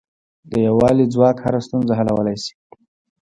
[0.49, 2.53] د یووالي ځواک هره ستونزه حل کولای شي.